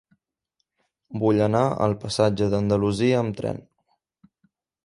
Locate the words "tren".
3.43-3.63